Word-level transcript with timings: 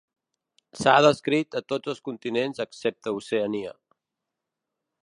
S'ha 0.79 0.93
descrit 1.07 1.59
a 1.59 1.63
tots 1.73 1.93
els 1.93 2.01
continents 2.09 2.65
excepte 2.67 3.15
Oceania. 3.21 3.77